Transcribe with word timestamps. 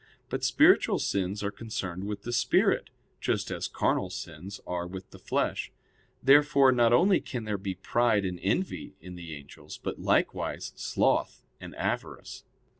But 0.29 0.43
spiritual 0.43 0.97
sins 0.97 1.43
are 1.43 1.51
concerned 1.51 2.05
with 2.05 2.23
the 2.23 2.33
spirit, 2.33 2.89
just 3.19 3.51
as 3.51 3.67
carnal 3.67 4.09
sins 4.09 4.59
are 4.65 4.87
with 4.87 5.11
the 5.11 5.19
flesh. 5.19 5.71
Therefore 6.23 6.71
not 6.71 6.91
only 6.91 7.21
can 7.21 7.43
there 7.43 7.59
be 7.59 7.75
pride 7.75 8.25
and 8.25 8.39
envy 8.41 8.95
in 8.99 9.13
the 9.13 9.35
angels; 9.35 9.77
but 9.77 9.99
likewise 10.01 10.73
sloth 10.75 11.43
and 11.59 11.75
avarice. 11.75 12.43